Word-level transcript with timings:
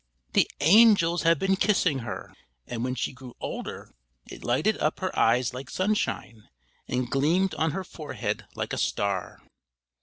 the 0.33 0.49
angels 0.61 1.21
have 1.21 1.37
been 1.37 1.55
kissing 1.55 1.99
her!" 1.99 2.33
And 2.65 2.83
when 2.83 2.95
she 2.95 3.13
grew 3.13 3.35
older 3.39 3.93
it 4.25 4.43
lighted 4.43 4.75
up 4.79 4.99
her 4.99 5.15
eyes 5.15 5.53
like 5.53 5.69
sunshine, 5.69 6.49
and 6.87 7.07
gleamed 7.11 7.53
on 7.53 7.69
her 7.69 7.83
forehead 7.83 8.45
like 8.55 8.73
a 8.73 8.79
star. 8.79 9.43